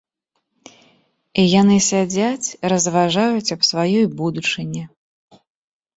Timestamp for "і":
1.43-1.43